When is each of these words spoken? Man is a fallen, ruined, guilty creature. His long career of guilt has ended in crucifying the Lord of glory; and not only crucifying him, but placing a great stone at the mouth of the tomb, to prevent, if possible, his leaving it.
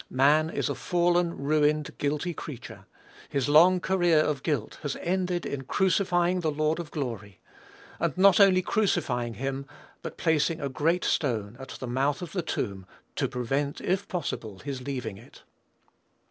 Man 0.09 0.49
is 0.49 0.67
a 0.67 0.73
fallen, 0.73 1.37
ruined, 1.37 1.95
guilty 1.99 2.33
creature. 2.33 2.87
His 3.29 3.47
long 3.47 3.79
career 3.79 4.17
of 4.17 4.41
guilt 4.41 4.79
has 4.81 4.95
ended 4.99 5.45
in 5.45 5.65
crucifying 5.65 6.39
the 6.39 6.49
Lord 6.49 6.79
of 6.79 6.89
glory; 6.89 7.39
and 7.99 8.17
not 8.17 8.39
only 8.39 8.63
crucifying 8.63 9.35
him, 9.35 9.67
but 10.01 10.17
placing 10.17 10.59
a 10.59 10.69
great 10.69 11.03
stone 11.03 11.55
at 11.59 11.77
the 11.79 11.85
mouth 11.85 12.23
of 12.23 12.31
the 12.31 12.41
tomb, 12.41 12.87
to 13.15 13.27
prevent, 13.27 13.79
if 13.79 14.07
possible, 14.07 14.57
his 14.57 14.81
leaving 14.81 15.19
it. 15.19 15.43